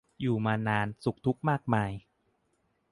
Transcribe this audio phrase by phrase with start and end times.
[0.21, 1.91] อยู่มานานสุขทุกข์มากมาย